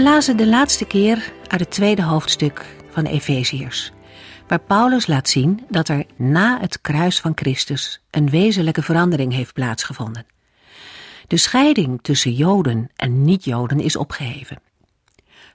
[0.00, 3.92] We lazen de laatste keer uit het tweede hoofdstuk van Efeziërs,
[4.48, 9.52] waar Paulus laat zien dat er na het kruis van Christus een wezenlijke verandering heeft
[9.52, 10.26] plaatsgevonden.
[11.26, 14.60] De scheiding tussen Joden en niet-Joden is opgeheven.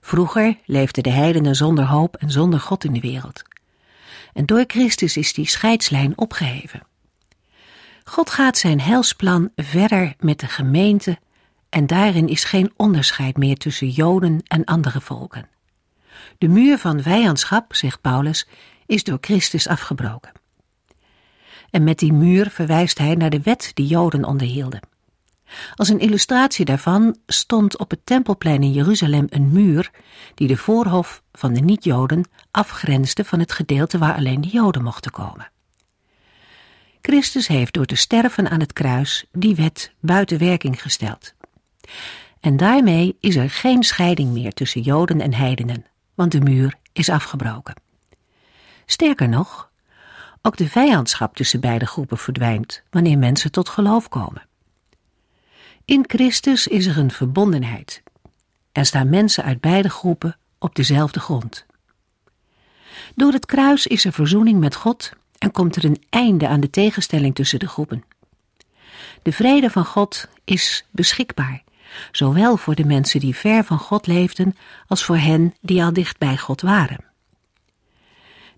[0.02, 3.42] Vroeger leefden de heidenen zonder hoop en zonder God in de wereld.
[4.34, 6.82] En door Christus is die scheidslijn opgeheven.
[8.04, 11.18] God gaat zijn helsplan verder met de gemeente
[11.76, 15.48] en daarin is geen onderscheid meer tussen Joden en andere volken.
[16.38, 18.48] De muur van vijandschap, zegt Paulus,
[18.86, 20.32] is door Christus afgebroken.
[21.70, 24.80] En met die muur verwijst hij naar de wet die Joden onderhielden.
[25.76, 29.92] Als een illustratie daarvan stond op het tempelplein in Jeruzalem een muur
[30.36, 35.12] die de voorhof van de niet-Joden afgrensde van het gedeelte waar alleen de Joden mochten
[35.12, 35.52] komen.
[37.02, 41.34] Christus heeft door te sterven aan het kruis die wet buiten werking gesteld.
[42.40, 47.10] En daarmee is er geen scheiding meer tussen Joden en heidenen, want de muur is
[47.10, 47.76] afgebroken.
[48.86, 49.70] Sterker nog,
[50.42, 54.48] ook de vijandschap tussen beide groepen verdwijnt wanneer mensen tot geloof komen.
[55.86, 58.04] In Christus is er een verbondenheid
[58.72, 61.66] en staan mensen uit beide groepen op dezelfde grond.
[63.16, 66.70] Door het kruis is er verzoening met God en komt er een einde aan de
[66.70, 68.04] tegenstelling tussen de groepen.
[69.22, 71.64] De vrede van God is beschikbaar
[72.12, 74.56] zowel voor de mensen die ver van God leefden
[74.88, 77.04] als voor hen die al dicht bij God waren.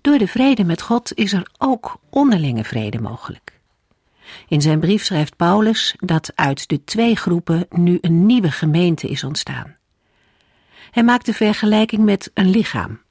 [0.01, 3.59] Door de vrede met God is er ook onderlinge vrede mogelijk.
[4.47, 9.23] In zijn brief schrijft Paulus dat uit de twee groepen nu een nieuwe gemeente is
[9.23, 9.75] ontstaan.
[10.91, 13.01] Hij maakt de vergelijking met een lichaam.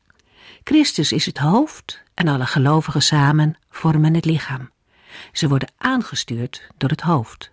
[0.64, 4.70] Christus is het hoofd en alle gelovigen samen vormen het lichaam.
[5.32, 7.50] Ze worden aangestuurd door het hoofd.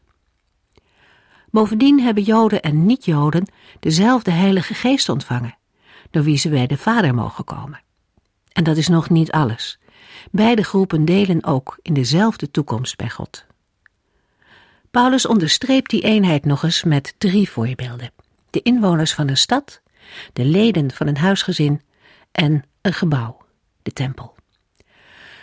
[1.53, 3.47] Bovendien hebben Joden en niet-Joden
[3.80, 5.58] dezelfde Heilige Geest ontvangen,
[6.12, 7.81] door wie ze bij de Vader mogen komen.
[8.52, 9.80] En dat is nog niet alles.
[10.31, 13.46] Beide groepen delen ook in dezelfde toekomst bij God.
[14.91, 18.12] Paulus onderstreept die eenheid nog eens met drie voorbeelden:
[18.50, 19.81] de inwoners van een stad,
[20.34, 21.81] de leden van een huisgezin
[22.31, 23.38] en een gebouw,
[23.81, 24.35] de tempel.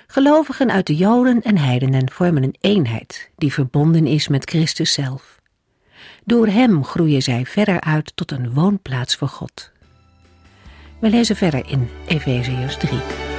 [0.06, 5.39] Gelovigen uit de Joden en heidenen vormen een eenheid die verbonden is met Christus zelf.
[6.24, 9.70] Door hem groeien zij verder uit tot een woonplaats voor God.
[11.00, 13.29] We lezen verder in Efeziërs 3.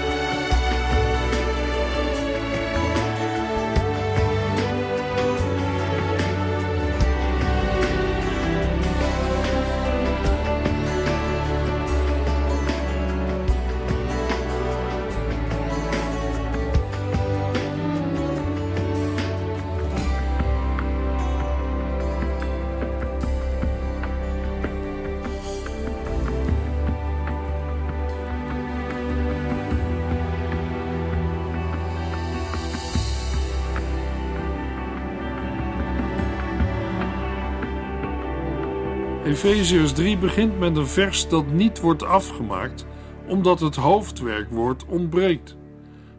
[39.31, 42.86] Efeziërs 3 begint met een vers dat niet wordt afgemaakt
[43.28, 45.56] omdat het hoofdwerkwoord ontbreekt.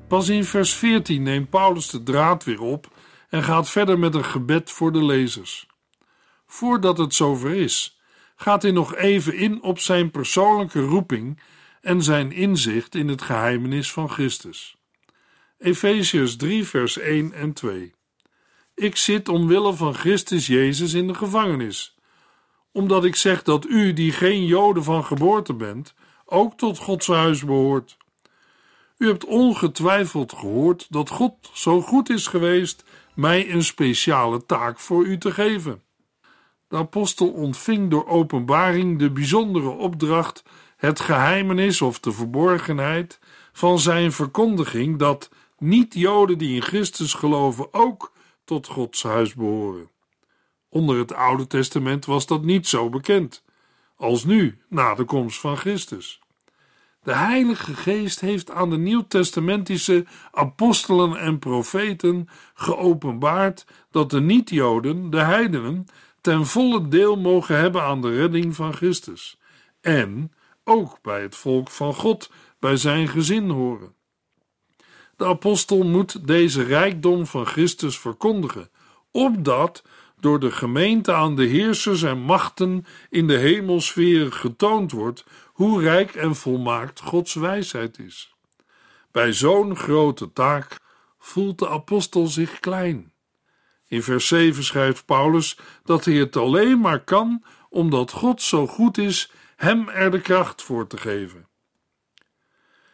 [0.08, 2.96] Pas in vers 14 neemt Paulus de draad weer op
[3.28, 5.66] en gaat verder met een gebed voor de lezers.
[6.46, 8.00] Voordat het zover is,
[8.36, 11.40] gaat hij nog even in op zijn persoonlijke roeping
[11.80, 14.76] en zijn inzicht in het geheimenis van Christus.
[15.58, 17.94] Efeziërs 3 vers 1 en 2
[18.74, 21.96] Ik zit omwille van Christus Jezus in de gevangenis
[22.72, 27.44] omdat ik zeg dat u, die geen Joden van geboorte bent, ook tot Gods huis
[27.44, 27.96] behoort.
[28.98, 32.84] U hebt ongetwijfeld gehoord dat God zo goed is geweest
[33.14, 35.82] mij een speciale taak voor u te geven.
[36.68, 40.42] De apostel ontving door openbaring de bijzondere opdracht
[40.76, 43.18] het geheimenis of de verborgenheid
[43.52, 48.12] van zijn verkondiging dat niet-Joden die in Christus geloven ook
[48.44, 49.91] tot Gods huis behoren.
[50.72, 53.44] Onder het Oude Testament was dat niet zo bekend
[53.96, 56.20] als nu, na de komst van Christus.
[57.02, 65.20] De Heilige Geest heeft aan de Nieuwtestamentische apostelen en profeten geopenbaard dat de niet-Joden, de
[65.20, 65.86] heidenen,
[66.20, 69.38] ten volle deel mogen hebben aan de redding van Christus
[69.80, 70.32] en
[70.64, 73.94] ook bij het volk van God, bij zijn gezin horen.
[75.16, 78.70] De apostel moet deze rijkdom van Christus verkondigen,
[79.10, 79.82] opdat
[80.22, 86.14] door de gemeente aan de heersers en machten in de hemelsferen getoond wordt hoe rijk
[86.14, 88.34] en volmaakt Gods wijsheid is.
[89.10, 90.76] Bij zo'n grote taak
[91.18, 93.12] voelt de apostel zich klein.
[93.88, 98.98] In vers 7 schrijft Paulus dat hij het alleen maar kan omdat God zo goed
[98.98, 101.48] is hem er de kracht voor te geven.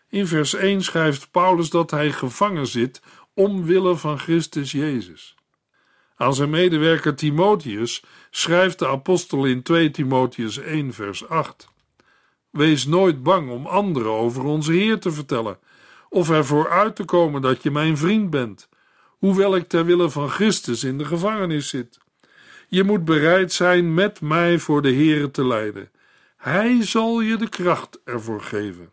[0.08, 3.02] In vers 1 schrijft Paulus dat hij gevangen zit
[3.34, 5.38] omwille van Christus Jezus.
[6.18, 11.68] Aan zijn medewerker Timotheus schrijft de apostel in 2 Timotheus 1 vers 8.
[12.50, 15.58] Wees nooit bang om anderen over onze Heer te vertellen,
[16.08, 18.68] of ervoor uit te komen dat je mijn vriend bent,
[19.18, 21.98] hoewel ik ter wille van Christus in de gevangenis zit.
[22.68, 25.90] Je moet bereid zijn met mij voor de Heer te lijden.
[26.36, 28.92] Hij zal je de kracht ervoor geven.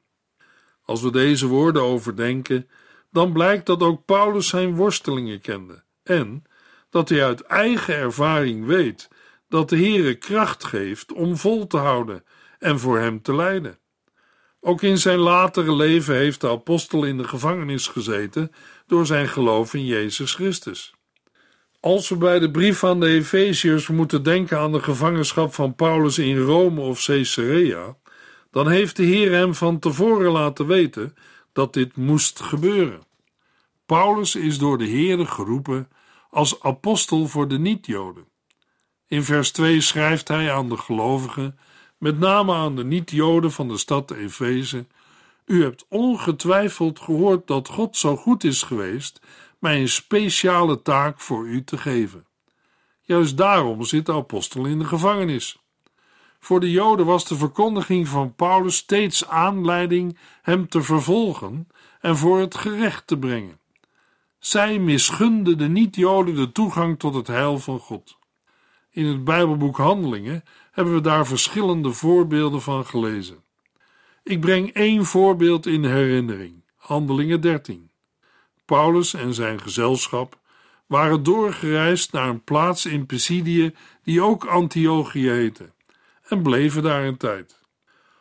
[0.83, 2.69] Als we deze woorden overdenken,
[3.11, 6.43] dan blijkt dat ook Paulus zijn worstelingen kende en
[6.95, 9.09] dat hij uit eigen ervaring weet
[9.49, 12.23] dat de Heere kracht geeft om vol te houden
[12.59, 13.77] en voor hem te lijden.
[14.59, 18.51] Ook in zijn latere leven heeft de apostel in de gevangenis gezeten
[18.87, 20.93] door zijn geloof in Jezus Christus.
[21.79, 26.17] Als we bij de brief aan de Efeziërs moeten denken aan de gevangenschap van Paulus
[26.17, 27.97] in Rome of Caesarea,
[28.51, 31.15] dan heeft de Heer hem van tevoren laten weten
[31.53, 33.03] dat dit moest gebeuren.
[33.85, 35.87] Paulus is door de Heer geroepen
[36.35, 38.27] als apostel voor de niet-Joden.
[39.07, 41.59] In vers 2 schrijft hij aan de gelovigen,
[41.97, 44.85] met name aan de niet-Joden van de stad Efeze:
[45.45, 49.21] U hebt ongetwijfeld gehoord dat God zo goed is geweest
[49.59, 52.25] mij een speciale taak voor u te geven.
[53.01, 55.59] Juist daarom zit de apostel in de gevangenis.
[56.39, 61.67] Voor de Joden was de verkondiging van Paulus steeds aanleiding hem te vervolgen
[62.01, 63.59] en voor het gerecht te brengen.
[64.45, 68.17] Zij misgunden de niet-Joden de toegang tot het heil van God.
[68.89, 73.43] In het Bijbelboek Handelingen hebben we daar verschillende voorbeelden van gelezen.
[74.23, 77.91] Ik breng één voorbeeld in herinnering: Handelingen 13.
[78.65, 80.39] Paulus en zijn gezelschap
[80.85, 85.71] waren doorgereisd naar een plaats in Pisidië die ook Antiochië heette
[86.27, 87.59] en bleven daar een tijd.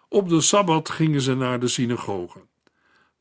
[0.09, 2.41] Op de sabbat gingen ze naar de synagoge.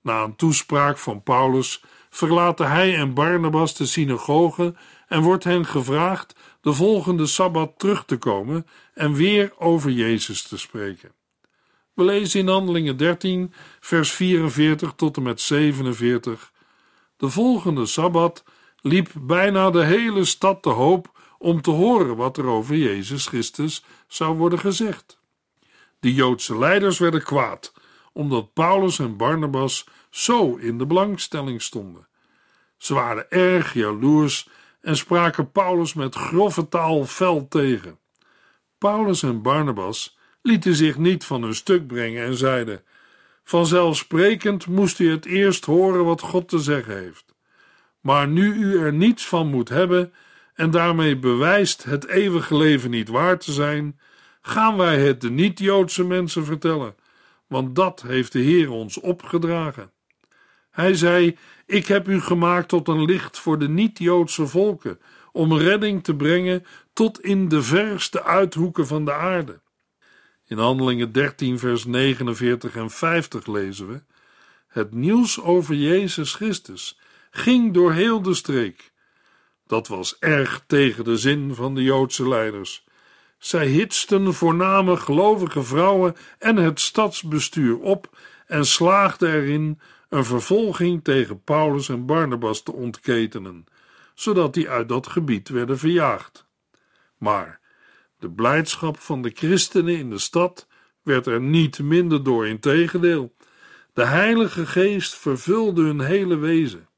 [0.02, 4.74] Na een toespraak van Paulus verlaten hij en Barnabas de synagoge
[5.08, 10.58] en wordt hen gevraagd de volgende sabbat terug te komen en weer over Jezus te
[10.58, 11.12] spreken.
[11.94, 16.52] We lezen in Handelingen 13, vers 44 tot en met 47.
[17.18, 18.44] De volgende sabbat
[18.82, 23.84] liep bijna de hele stad te hoop om te horen wat er over Jezus Christus
[24.08, 25.20] zou worden gezegd.
[26.00, 27.74] De Joodse leiders werden kwaad,
[28.12, 32.08] omdat Paulus en Barnabas zo in de belangstelling stonden.
[32.78, 34.50] Ze waren erg jaloers
[34.82, 38.00] en spraken Paulus met grove taal fel tegen.
[38.78, 42.84] Paulus en Barnabas lieten zich niet van hun stuk brengen en zeiden:
[43.44, 47.36] Vanzelfsprekend moest u het eerst horen wat God te zeggen heeft.
[48.00, 50.14] Maar nu u er niets van moet hebben
[50.54, 54.00] en daarmee bewijst het eeuwige leven niet waar te zijn,
[54.42, 56.96] gaan wij het de niet-Joodse mensen vertellen,
[57.48, 59.93] want dat heeft de Heer ons opgedragen.
[60.74, 65.00] Hij zei: Ik heb u gemaakt tot een licht voor de niet-Joodse volken,
[65.32, 69.62] om redding te brengen tot in de verste uithoeken van de aarde.
[70.48, 74.02] In Handelingen 13, vers 49 en 50 lezen we:
[74.68, 77.00] Het nieuws over Jezus Christus
[77.32, 78.92] ging door heel de streek.
[79.68, 82.86] Dat was erg tegen de zin van de Joodse leiders.
[83.38, 89.80] Zij hitsten voorname gelovige vrouwen en het stadsbestuur op en slaagden erin
[90.14, 93.66] een vervolging tegen Paulus en Barnabas te ontketenen,
[94.14, 96.48] zodat die uit dat gebied werden verjaagd.
[97.18, 97.60] Maar
[98.20, 100.68] de blijdschap van de christenen in de stad
[101.02, 103.36] werd er niet minder door, integendeel.
[103.94, 106.90] De Heilige Geest vervulde hun hele wezen.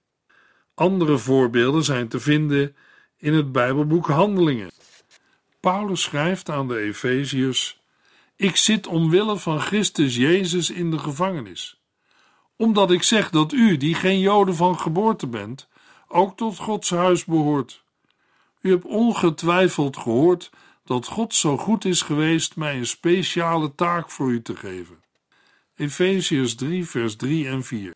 [0.73, 2.75] Andere voorbeelden zijn te vinden
[3.17, 4.71] in het Bijbelboek Handelingen.
[5.59, 7.81] Paulus schrijft aan de Efeziërs:
[8.35, 11.84] Ik zit omwille van Christus Jezus in de gevangenis,
[12.57, 15.67] omdat ik zeg dat u, die geen Joden van geboorte bent,
[16.07, 17.83] ook tot Gods huis behoort.
[18.61, 20.51] U hebt ongetwijfeld gehoord
[20.85, 25.03] dat God zo goed is geweest mij een speciale taak voor u te geven.
[25.75, 27.93] Efeziërs 3, vers 3 en 4.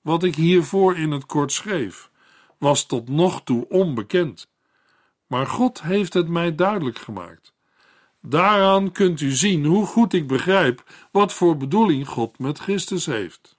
[0.00, 2.10] Wat ik hiervoor in het kort schreef,
[2.58, 4.48] was tot nog toe onbekend.
[5.26, 7.54] Maar God heeft het mij duidelijk gemaakt.
[8.20, 13.55] Daaraan kunt u zien hoe goed ik begrijp wat voor bedoeling God met Christus heeft.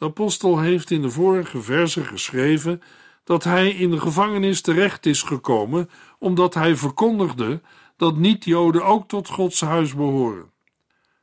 [0.00, 2.82] De apostel heeft in de vorige verse geschreven
[3.24, 7.60] dat hij in de gevangenis terecht is gekomen omdat hij verkondigde
[7.96, 10.50] dat niet-Joden ook tot Gods huis behoren.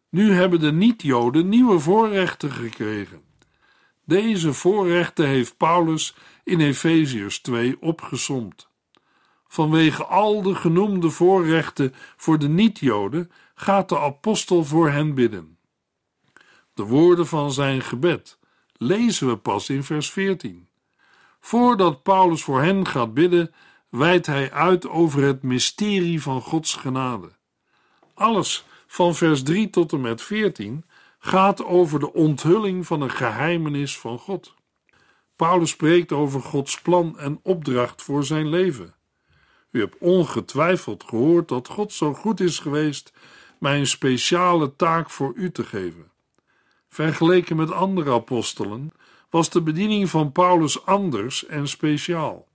[0.09, 3.21] Nu hebben de niet-Joden nieuwe voorrechten gekregen.
[4.05, 8.69] Deze voorrechten heeft Paulus in Efeziërs 2 opgesomd.
[9.47, 15.57] Vanwege al de genoemde voorrechten voor de niet-Joden gaat de apostel voor hen bidden.
[16.73, 18.37] De woorden van zijn gebed
[18.77, 20.67] lezen we pas in vers 14.
[21.39, 23.53] Voordat Paulus voor hen gaat bidden,
[23.89, 27.29] wijdt hij uit over het mysterie van Gods genade.
[28.13, 30.85] Alles van vers 3 tot en met 14
[31.19, 34.55] gaat over de onthulling van een geheimenis van God.
[35.35, 38.95] Paulus spreekt over Gods plan en opdracht voor zijn leven.
[39.71, 43.13] U hebt ongetwijfeld gehoord dat God zo goed is geweest
[43.59, 46.11] mij een speciale taak voor u te geven.
[46.97, 48.91] Vergeleken met andere apostelen
[49.29, 52.47] was de bediening van Paulus anders en speciaal.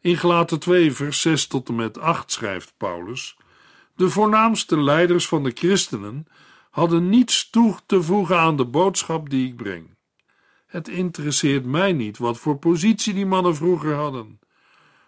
[0.00, 3.36] In Gelaten 2, vers 6 tot en met 8 schrijft Paulus:
[3.96, 6.26] De voornaamste leiders van de christenen
[6.70, 9.94] hadden niets toe te voegen aan de boodschap die ik breng.
[10.66, 14.40] Het interesseert mij niet wat voor positie die mannen vroeger hadden.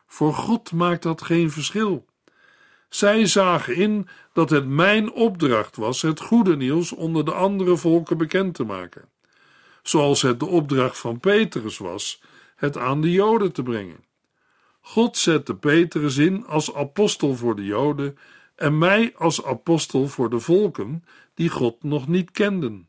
[0.07, 2.05] Voor God maakt dat geen verschil.
[2.95, 8.19] Zij zagen in dat het mijn opdracht was het goede nieuws onder de andere volken
[8.19, 9.09] bekend te maken,
[9.83, 12.23] zoals het de opdracht van Petrus was
[12.57, 14.05] het aan de Joden te brengen.
[14.81, 18.19] God zette Petrus in als apostel voor de Joden
[18.57, 22.89] en mij als apostel voor de volken die God nog niet kenden.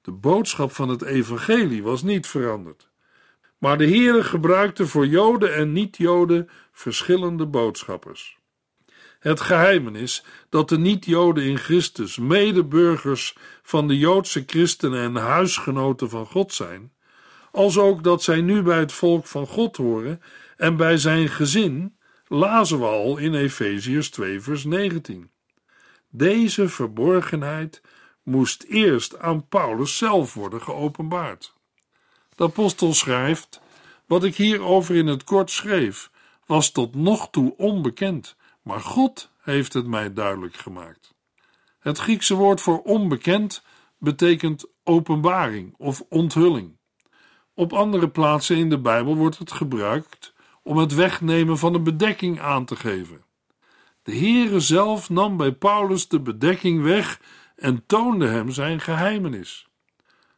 [0.00, 2.88] De boodschap van het evangelie was niet veranderd.
[3.58, 8.37] Maar de Heere gebruikte voor Joden en niet-Joden verschillende boodschappers.
[9.18, 16.26] Het geheimenis dat de niet-Joden in Christus medeburgers van de Joodse christenen en huisgenoten van
[16.26, 16.92] God zijn,
[17.52, 20.22] als ook dat zij nu bij het volk van God horen
[20.56, 21.96] en bij zijn gezin,
[22.26, 25.30] lazen we al in Efeziërs 2 vers 19.
[26.10, 27.82] Deze verborgenheid
[28.22, 31.54] moest eerst aan Paulus zelf worden geopenbaard.
[32.34, 33.60] De apostel schrijft:
[34.06, 36.10] Wat ik hierover in het kort schreef,
[36.46, 38.36] was tot nog toe onbekend,
[38.68, 41.14] maar God heeft het mij duidelijk gemaakt.
[41.78, 43.62] Het Griekse woord voor onbekend
[43.98, 46.78] betekent openbaring of onthulling.
[47.54, 52.40] Op andere plaatsen in de Bijbel wordt het gebruikt om het wegnemen van een bedekking
[52.40, 53.24] aan te geven.
[54.02, 57.20] De Heere zelf nam bij Paulus de bedekking weg
[57.56, 59.68] en toonde hem zijn geheimenis.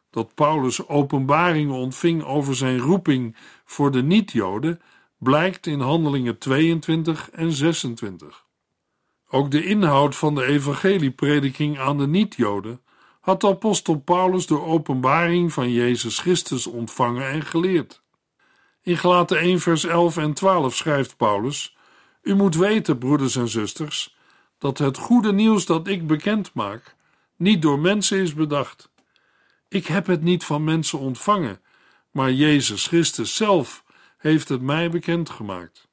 [0.09, 3.35] Dat Paulus openbaringen ontving over zijn roeping
[3.65, 4.81] voor de niet-Joden
[5.21, 8.45] blijkt in Handelingen 22 en 26.
[9.29, 12.81] Ook de inhoud van de evangelieprediking aan de niet-Joden
[13.19, 18.01] had de apostel Paulus door openbaring van Jezus Christus ontvangen en geleerd.
[18.81, 21.77] In Galaten 1 vers 11 en 12 schrijft Paulus:
[22.21, 24.15] U moet weten, broeders en zusters,
[24.57, 26.95] dat het goede nieuws dat ik bekend maak
[27.35, 28.91] niet door mensen is bedacht.
[29.67, 31.61] Ik heb het niet van mensen ontvangen,
[32.11, 33.83] maar Jezus Christus zelf
[34.21, 35.87] heeft het mij bekendgemaakt.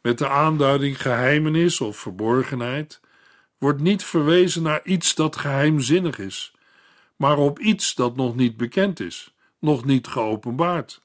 [0.00, 3.00] Met de aanduiding geheimenis of verborgenheid
[3.58, 6.54] wordt niet verwezen naar iets dat geheimzinnig is,
[7.16, 11.02] maar op iets dat nog niet bekend is, nog niet geopenbaard.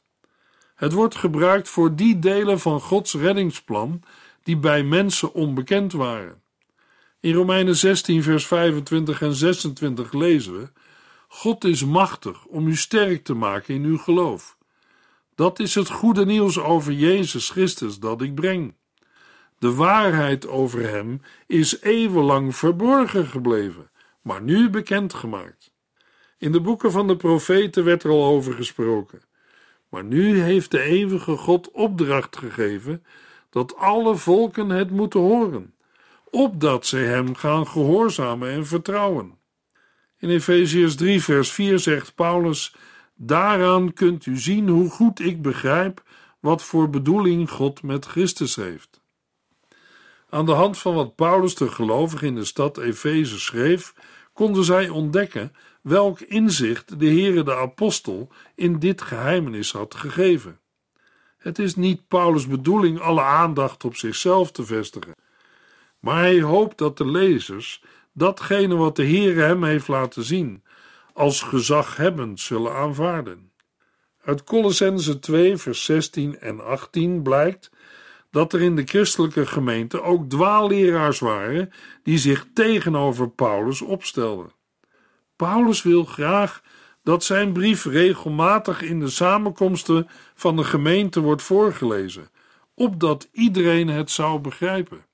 [0.76, 4.04] Het wordt gebruikt voor die delen van Gods reddingsplan
[4.44, 6.42] die bij mensen onbekend waren.
[7.20, 10.72] In Romeinen 16, vers 25 en 26 lezen we:
[11.28, 14.58] God is machtig om u sterk te maken in uw geloof.
[15.40, 18.76] Dat is het goede nieuws over Jezus Christus dat ik breng.
[19.58, 23.92] De waarheid over hem is eeuwenlang verborgen gebleven,
[24.22, 25.74] maar nu bekendgemaakt.
[26.38, 29.22] In de boeken van de profeten werd er al over gesproken.
[29.90, 33.04] Maar nu heeft de eeuwige God opdracht gegeven
[33.50, 35.74] dat alle volken het moeten horen,
[36.30, 39.38] opdat zij hem gaan gehoorzamen en vertrouwen.
[40.18, 42.76] In Efeziërs 3, vers 4 zegt Paulus:
[43.22, 46.04] Daaraan kunt u zien hoe goed ik begrijp
[46.40, 49.02] wat voor bedoeling God met Christus heeft.
[50.30, 53.94] Aan de hand van wat Paulus de gelovigen in de stad Efeze schreef,
[54.34, 60.60] konden zij ontdekken welk inzicht de Heere de apostel in dit geheimenis had gegeven.
[61.38, 65.16] Het is niet Paulus' bedoeling alle aandacht op zichzelf te vestigen,
[66.00, 67.84] maar hij hoopt dat de lezers
[68.14, 70.64] datgene wat de Heere hem heeft laten zien,
[71.20, 73.52] als gezaghebbend zullen aanvaarden.
[74.24, 77.72] Uit Colossense 2, vers 16 en 18 blijkt
[78.32, 81.72] dat er in de christelijke gemeente ook dwaalleraars waren
[82.04, 84.52] die zich tegenover Paulus opstelden.
[85.36, 86.62] Paulus wil graag
[87.04, 92.30] dat zijn brief regelmatig in de samenkomsten van de gemeente wordt voorgelezen,
[92.74, 95.06] opdat iedereen het zou begrijpen.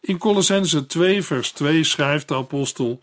[0.00, 3.02] In Colossense 2, vers 2 schrijft de apostel: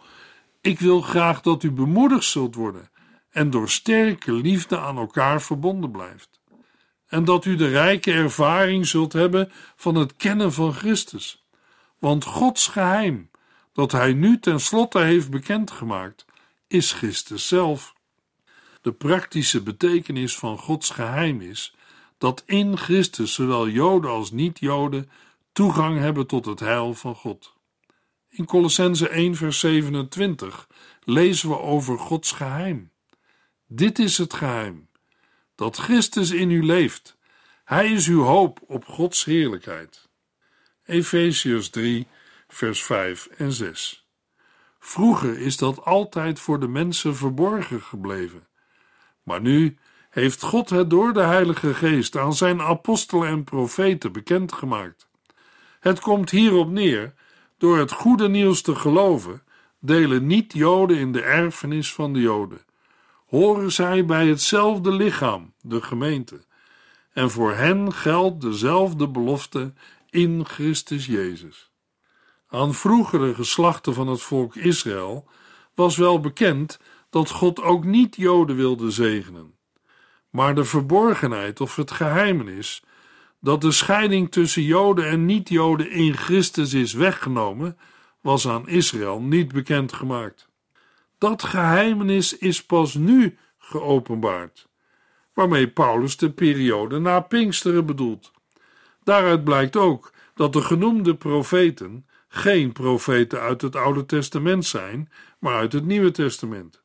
[0.63, 2.89] Ik wil graag dat u bemoedigd zult worden
[3.29, 6.41] en door sterke liefde aan elkaar verbonden blijft.
[7.07, 11.45] En dat u de rijke ervaring zult hebben van het kennen van Christus.
[11.99, 13.29] Want Gods geheim,
[13.73, 16.25] dat Hij nu tenslotte heeft bekendgemaakt,
[16.67, 17.93] is Christus zelf.
[18.81, 21.75] De praktische betekenis van Gods geheim is
[22.17, 25.09] dat in Christus zowel Joden als niet-Joden
[25.51, 27.53] toegang hebben tot het heil van God.
[28.35, 30.67] In Colossense 1 vers 27
[31.03, 32.91] lezen we over Gods geheim.
[33.67, 34.89] Dit is het geheim:
[35.55, 37.17] dat Christus in u leeft.
[37.63, 40.09] Hij is uw hoop op Gods heerlijkheid.
[40.85, 42.07] Efesius 3
[42.47, 44.07] vers 5 en 6.
[44.79, 48.47] Vroeger is dat altijd voor de mensen verborgen gebleven.
[49.23, 49.77] Maar nu
[50.09, 55.07] heeft God het door de Heilige Geest aan zijn apostelen en profeten bekendgemaakt.
[55.79, 57.13] Het komt hierop neer:
[57.63, 59.43] door het goede nieuws te geloven,
[59.79, 62.61] delen niet-Joden in de erfenis van de Joden.
[63.27, 66.45] Horen zij bij hetzelfde lichaam, de gemeente.
[67.13, 69.73] En voor hen geldt dezelfde belofte
[70.09, 71.71] in Christus Jezus.
[72.47, 75.27] Aan vroegere geslachten van het volk Israël
[75.73, 76.79] was wel bekend
[77.09, 79.55] dat God ook niet Joden wilde zegenen.
[80.29, 82.83] Maar de verborgenheid of het geheimenis
[83.43, 87.77] dat de scheiding tussen Joden en niet-Joden in Christus is weggenomen,
[88.21, 90.47] was aan Israël niet bekendgemaakt.
[91.17, 94.67] Dat geheimenis is pas nu geopenbaard,
[95.33, 98.31] waarmee Paulus de periode na Pinksteren bedoelt.
[99.03, 105.55] Daaruit blijkt ook dat de genoemde profeten geen profeten uit het Oude Testament zijn, maar
[105.55, 106.83] uit het Nieuwe Testament.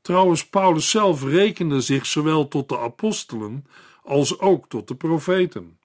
[0.00, 3.66] Trouwens, Paulus zelf rekende zich zowel tot de apostelen
[4.02, 5.78] als ook tot de profeten.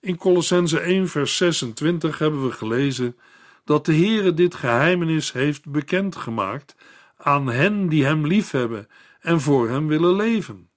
[0.00, 3.16] In Colossense 1 vers 26 hebben we gelezen
[3.64, 6.76] dat de Heere dit geheimenis heeft bekendgemaakt
[7.16, 8.88] aan hen die hem liefhebben
[9.20, 10.68] en voor hem willen leven.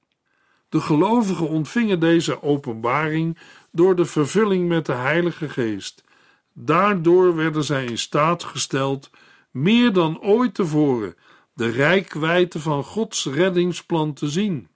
[0.69, 3.37] De gelovigen ontvingen deze openbaring
[3.71, 6.03] door de vervulling met de Heilige Geest.
[6.53, 9.09] Daardoor werden zij in staat gesteld
[9.51, 11.15] meer dan ooit tevoren
[11.53, 14.67] de rijkwijde van Gods reddingsplan te zien.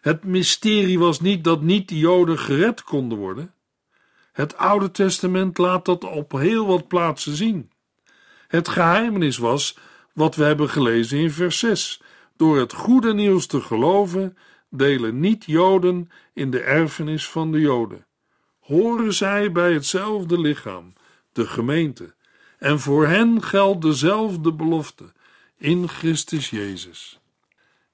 [0.00, 3.54] Het mysterie was niet dat niet de Joden gered konden worden.
[4.36, 7.70] Het Oude Testament laat dat op heel wat plaatsen zien.
[8.48, 9.78] Het geheimenis was
[10.12, 12.02] wat we hebben gelezen in vers 6.
[12.36, 14.36] Door het goede nieuws te geloven,
[14.70, 18.06] delen niet-Joden in de erfenis van de Joden.
[18.60, 20.92] Horen zij bij hetzelfde lichaam,
[21.32, 22.14] de gemeente,
[22.58, 25.12] en voor hen geldt dezelfde belofte
[25.56, 27.20] in Christus Jezus.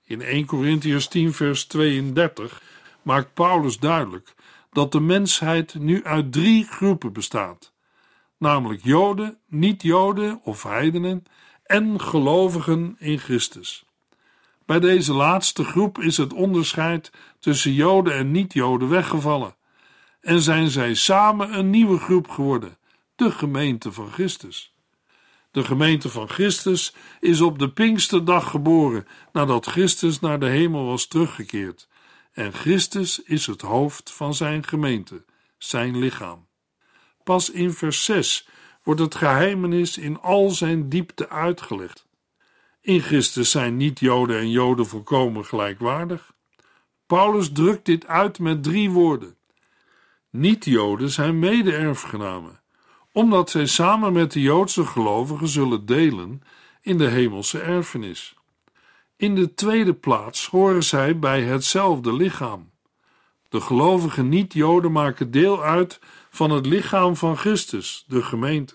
[0.05, 2.63] In 1 Corinthians 10, vers 32
[3.03, 4.35] maakt Paulus duidelijk
[4.73, 7.73] dat de mensheid nu uit drie groepen bestaat,
[8.39, 11.25] namelijk Joden, niet-Joden of heidenen
[11.65, 13.85] en gelovigen in Christus.
[14.67, 19.55] Bij deze laatste groep is het onderscheid tussen Joden en niet-Joden weggevallen
[20.21, 22.77] en zijn zij samen een nieuwe groep geworden,
[23.15, 24.75] de gemeente van Christus.
[25.51, 31.07] De gemeente van Christus is op de Pinksterdag geboren nadat Christus naar de hemel was
[31.07, 31.89] teruggekeerd.
[32.33, 35.25] En Christus is het hoofd van zijn gemeente,
[35.59, 36.47] zijn lichaam.
[37.25, 38.49] Pas in vers 6
[38.83, 42.07] wordt het geheimenis in al zijn diepte uitgelegd.
[42.81, 46.33] In Christus zijn niet-Joden en Joden volkomen gelijkwaardig.
[47.07, 49.37] Paulus drukt dit uit met drie woorden.
[50.31, 52.63] Niet-Joden zijn mede-erfgenamen
[53.13, 56.43] omdat zij samen met de Joodse gelovigen zullen delen
[56.81, 58.35] in de hemelse erfenis.
[59.23, 62.71] In de tweede plaats horen zij bij hetzelfde lichaam.
[63.49, 68.75] De gelovige niet-Joden maken deel uit van het lichaam van Christus, de gemeente.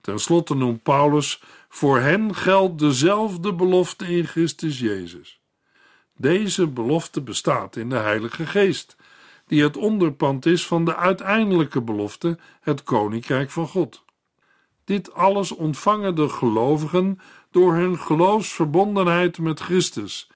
[0.00, 5.40] Ten slotte noemt Paulus: voor hen geldt dezelfde belofte in Christus Jezus.
[6.16, 8.96] Deze belofte bestaat in de Heilige Geest
[9.46, 14.03] die het onderpand is van de uiteindelijke belofte, het koninkrijk van God.
[14.84, 17.20] Dit alles ontvangen de gelovigen
[17.50, 20.30] door hun geloofsverbondenheid met Christus.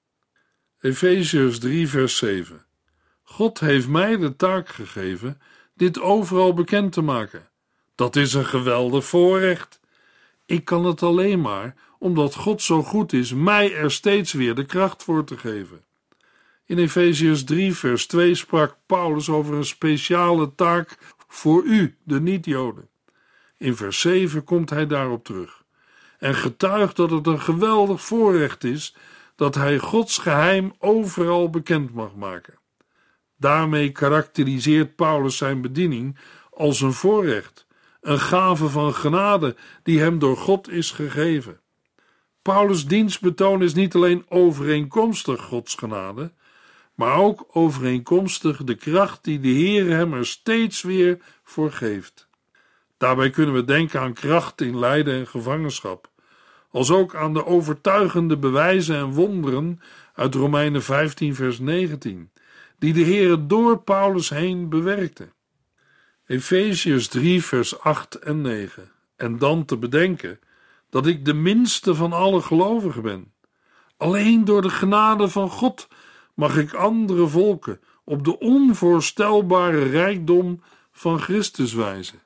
[0.81, 2.65] Efeziërs 3, vers 7.
[3.23, 5.41] God heeft mij de taak gegeven
[5.73, 7.49] dit overal bekend te maken.
[7.95, 9.79] Dat is een geweldig voorrecht.
[10.45, 14.65] Ik kan het alleen maar omdat God zo goed is mij er steeds weer de
[14.65, 15.83] kracht voor te geven.
[16.65, 22.88] In Efeziërs 3, vers 2 sprak Paulus over een speciale taak voor u, de niet-Joden.
[23.59, 25.63] In vers 7 komt hij daarop terug
[26.19, 28.95] en getuigt dat het een geweldig voorrecht is
[29.35, 32.59] dat hij Gods geheim overal bekend mag maken.
[33.37, 36.17] Daarmee karakteriseert Paulus zijn bediening
[36.51, 37.67] als een voorrecht,
[38.01, 41.59] een gave van genade die hem door God is gegeven.
[42.41, 46.33] Paulus' dienstbetoon is niet alleen overeenkomstig Gods genade,
[46.95, 52.28] maar ook overeenkomstig de kracht die de Heer hem er steeds weer voor geeft.
[52.99, 56.09] Daarbij kunnen we denken aan kracht in lijden en gevangenschap,
[56.71, 59.79] als ook aan de overtuigende bewijzen en wonderen
[60.13, 62.31] uit Romeinen 15, vers 19,
[62.79, 65.29] die de Heer door Paulus heen bewerkte.
[66.25, 68.91] Efeziërs 3, vers 8 en 9.
[69.15, 70.39] En dan te bedenken
[70.89, 73.33] dat ik de minste van alle gelovigen ben.
[73.97, 75.87] Alleen door de genade van God
[76.33, 82.19] mag ik andere volken op de onvoorstelbare rijkdom van Christus wijzen.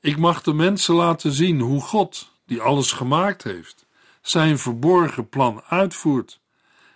[0.00, 3.86] Ik mag de mensen laten zien hoe God, die alles gemaakt heeft,
[4.20, 6.40] zijn verborgen plan uitvoert.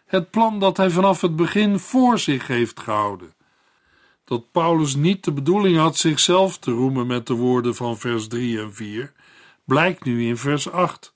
[0.07, 3.35] Het plan dat hij vanaf het begin voor zich heeft gehouden.
[4.25, 8.61] Dat Paulus niet de bedoeling had zichzelf te roemen met de woorden van vers 3
[8.61, 9.13] en 4,
[9.65, 11.13] blijkt nu in vers 8,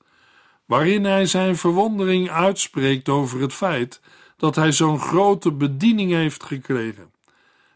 [0.65, 4.01] waarin hij zijn verwondering uitspreekt over het feit
[4.37, 7.13] dat hij zo'n grote bediening heeft gekregen.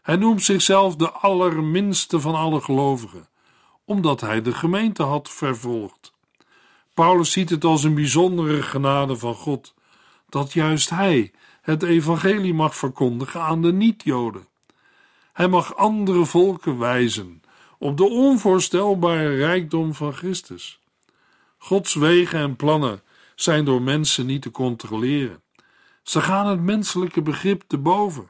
[0.01, 3.27] Hij noemt zichzelf de allerminste van alle gelovigen,
[3.89, 6.13] omdat hij de gemeente had vervolgd.
[6.93, 9.73] Paulus ziet het als een bijzondere genade van God,
[10.29, 14.47] dat juist hij het evangelie mag verkondigen aan de niet-Joden.
[15.33, 17.41] Hij mag andere volken wijzen
[17.77, 20.79] op de onvoorstelbare rijkdom van Christus.
[21.57, 23.01] Gods wegen en plannen
[23.35, 25.41] zijn door mensen niet te controleren.
[26.03, 28.29] Ze gaan het menselijke begrip te boven.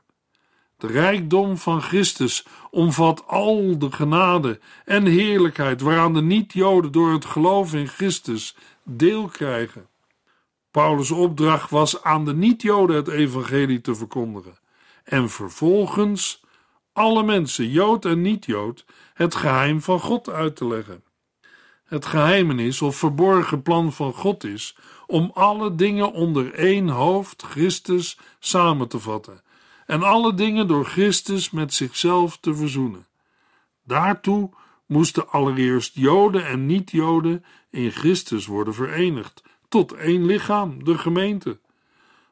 [0.79, 7.25] De rijkdom van Christus omvat al de genade en heerlijkheid waaraan de niet-Joden door het
[7.25, 9.87] geloof in Christus deel krijgen.
[10.71, 14.57] Paulus' opdracht was aan de niet-Joden het evangelie te verkondigen
[15.03, 16.43] en vervolgens
[16.93, 21.03] alle mensen, Jood en niet-Jood, het geheim van God uit te leggen.
[21.85, 28.17] Het geheimenis of verborgen plan van God is om alle dingen onder één hoofd, Christus,
[28.39, 29.41] samen te vatten
[29.89, 33.07] en alle dingen door Christus met zichzelf te verzoenen.
[33.83, 34.49] Daartoe
[34.85, 41.59] moesten allereerst Joden en niet-Joden in Christus worden verenigd tot één lichaam, de gemeente.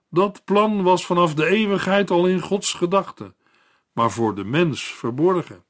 [0.10, 3.36] Dat plan was vanaf de eeuwigheid al in Gods gedachten,
[3.92, 5.64] maar voor de mens verborgen.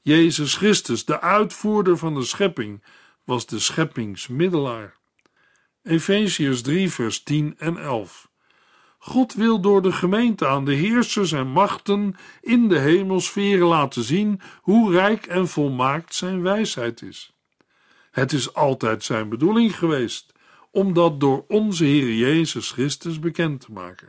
[0.00, 2.84] Jezus Christus, de uitvoerder van de schepping,
[3.24, 4.96] was de scheppingsmiddelaar.
[5.82, 8.28] Efeziërs 3, vers 10 en 11.
[8.98, 14.40] God wil door de gemeente aan de heersers en machten in de hemelsferen laten zien
[14.60, 17.34] hoe rijk en volmaakt zijn wijsheid is.
[18.10, 20.32] Het is altijd zijn bedoeling geweest
[20.70, 24.08] om dat door onze Heer Jezus Christus bekend te maken.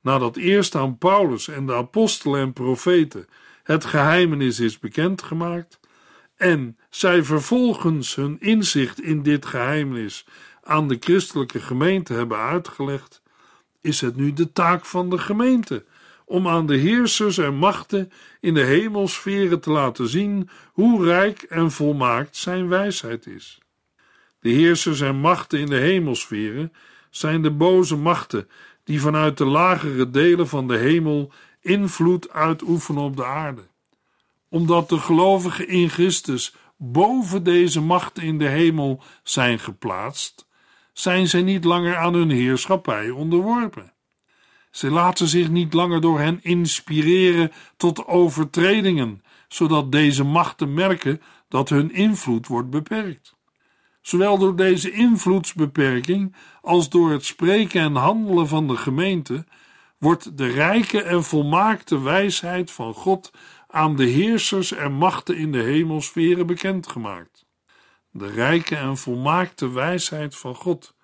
[0.00, 3.26] Nadat eerst aan Paulus en de apostelen en profeten
[3.62, 5.80] het geheimenis is bekendgemaakt
[6.36, 10.26] en zij vervolgens hun inzicht in dit geheimenis
[10.62, 13.22] aan de christelijke gemeente hebben uitgelegd,
[13.80, 15.84] is het nu de taak van de gemeente
[16.24, 21.70] om aan de heersers en machten in de hemelsferen te laten zien hoe rijk en
[21.70, 23.58] volmaakt zijn wijsheid is.
[24.40, 26.72] De heersers en machten in de hemelsferen
[27.10, 28.48] zijn de boze machten
[28.84, 33.62] die vanuit de lagere delen van de hemel invloed uitoefenen op de aarde.
[34.48, 40.46] Omdat de gelovigen in Christus boven deze machten in de hemel zijn geplaatst,
[40.92, 43.92] zijn zij niet langer aan hun heerschappij onderworpen.
[44.70, 51.68] Ze laten zich niet langer door hen inspireren tot overtredingen, zodat deze machten merken dat
[51.68, 53.38] hun invloed wordt beperkt.
[54.00, 59.44] Zowel door deze invloedsbeperking als door het spreken en handelen van de gemeente
[59.98, 63.30] wordt de rijke en volmaakte wijsheid van God
[63.66, 67.46] aan de heersers en machten in de hemelsferen bekendgemaakt.
[68.10, 70.94] De rijke en volmaakte wijsheid van God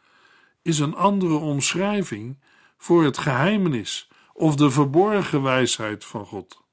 [0.62, 2.38] is een andere omschrijving
[2.77, 6.64] voor het geheimenis of de verborgen wijsheid van God.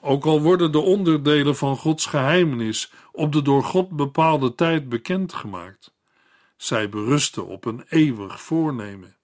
[0.00, 5.94] Ook al worden de onderdelen van Gods geheimenis op de door God bepaalde tijd bekendgemaakt,
[6.56, 9.16] zij berusten op een eeuwig voornemen.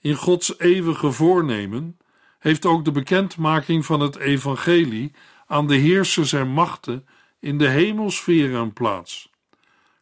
[0.00, 1.98] In Gods eeuwige voornemen
[2.38, 5.12] heeft ook de bekendmaking van het evangelie
[5.46, 7.06] aan de heersers en machten
[7.40, 9.30] in de hemelsferen een plaats.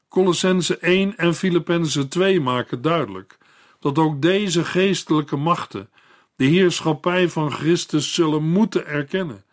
[0.08, 3.38] Colossense 1 en Filippenzen 2 maken duidelijk
[3.80, 5.90] dat ook deze geestelijke machten
[6.36, 9.44] de heerschappij van Christus zullen moeten erkennen.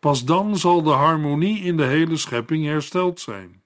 [0.00, 3.62] Pas dan zal de harmonie in de hele schepping hersteld zijn.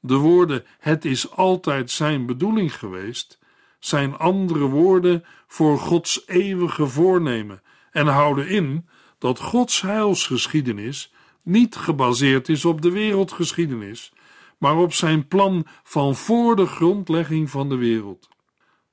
[0.00, 3.38] De woorden: Het is altijd zijn bedoeling geweest,
[3.78, 11.12] zijn andere woorden voor Gods eeuwige voornemen en houden in dat Gods heilsgeschiedenis
[11.46, 14.12] niet gebaseerd is op de wereldgeschiedenis,
[14.58, 18.28] maar op zijn plan van voor de grondlegging van de wereld.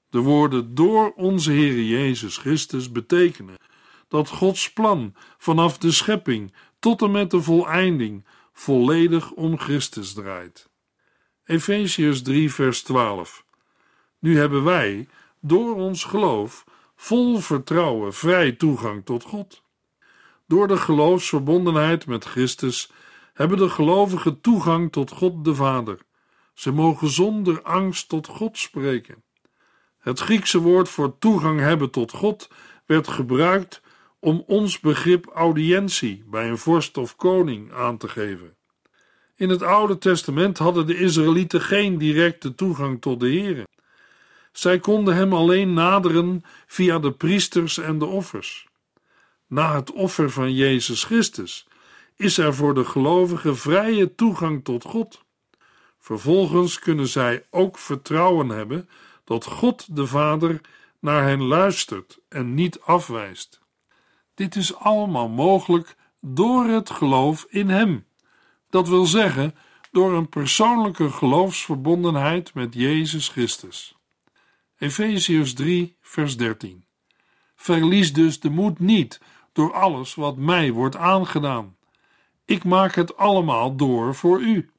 [0.09, 3.57] De woorden door onze Heer Jezus Christus betekenen
[4.07, 10.69] dat Gods plan vanaf de schepping tot en met de voleinding volledig om Christus draait.
[11.45, 13.45] Efeziërs 3, vers 12.
[14.19, 15.07] Nu hebben wij,
[15.39, 16.63] door ons geloof,
[16.95, 19.62] vol vertrouwen vrij toegang tot God.
[20.47, 22.91] Door de geloofsverbondenheid met Christus
[23.33, 25.99] hebben de gelovigen toegang tot God de Vader.
[26.53, 29.23] Ze mogen zonder angst tot God spreken.
[29.99, 32.49] Het Griekse woord voor toegang hebben tot God
[32.85, 33.81] werd gebruikt
[34.19, 38.55] om ons begrip audiëntie bij een vorst of koning aan te geven.
[39.35, 43.63] In het Oude Testament hadden de Israëlieten geen directe toegang tot de Heer.
[44.51, 48.67] Zij konden hem alleen naderen via de priesters en de offers.
[49.53, 51.67] Na het offer van Jezus Christus
[52.15, 55.23] is er voor de gelovigen vrije toegang tot God.
[55.99, 58.89] Vervolgens kunnen zij ook vertrouwen hebben
[59.23, 60.61] dat God de Vader
[60.99, 63.61] naar hen luistert en niet afwijst.
[64.33, 68.05] Dit is allemaal mogelijk door het geloof in Hem.
[68.69, 69.55] Dat wil zeggen,
[69.91, 73.95] door een persoonlijke geloofsverbondenheid met Jezus Christus.
[74.77, 76.85] Efeziërs 3, vers 13.
[77.55, 79.19] Verlies dus de moed niet
[79.53, 81.75] door alles wat mij wordt aangedaan.
[82.45, 84.69] Ik maak het allemaal door voor u.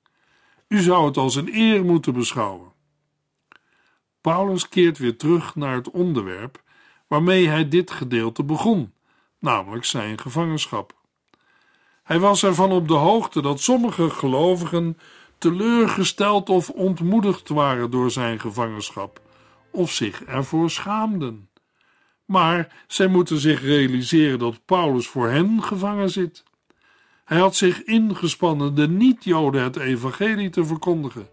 [0.68, 2.72] U zou het als een eer moeten beschouwen.
[4.20, 6.62] Paulus keert weer terug naar het onderwerp
[7.06, 8.92] waarmee hij dit gedeelte begon,
[9.38, 10.94] namelijk zijn gevangenschap.
[12.02, 14.98] Hij was ervan op de hoogte dat sommige gelovigen
[15.38, 19.20] teleurgesteld of ontmoedigd waren door zijn gevangenschap,
[19.70, 21.48] of zich ervoor schaamden.
[22.24, 26.44] Maar zij moeten zich realiseren dat Paulus voor hen gevangen zit.
[27.24, 31.28] Hij had zich ingespannen de niet-Joden het evangelie te verkondigen.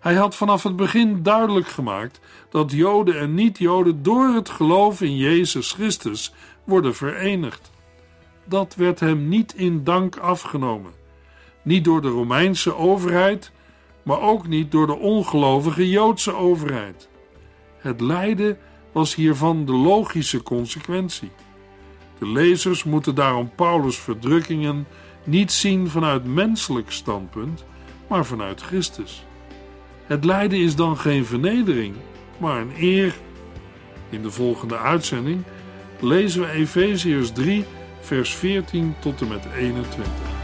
[0.00, 5.16] Hij had vanaf het begin duidelijk gemaakt dat Joden en niet-Joden door het geloof in
[5.16, 6.32] Jezus Christus
[6.64, 7.70] worden verenigd.
[8.44, 10.92] Dat werd hem niet in dank afgenomen.
[11.62, 13.52] Niet door de Romeinse overheid,
[14.02, 17.08] maar ook niet door de ongelovige Joodse overheid.
[17.78, 18.58] Het lijden
[18.94, 21.30] was hiervan de logische consequentie.
[22.18, 24.86] De lezers moeten daarom Paulus' verdrukkingen
[25.24, 27.64] niet zien vanuit menselijk standpunt,
[28.08, 29.24] maar vanuit Christus.
[30.06, 31.94] Het lijden is dan geen vernedering,
[32.38, 33.14] maar een eer.
[34.10, 35.42] In de volgende uitzending
[36.00, 37.64] lezen we Efeziërs 3,
[38.00, 40.43] vers 14 tot en met 21.